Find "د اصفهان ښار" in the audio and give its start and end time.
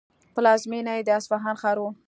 1.05-1.77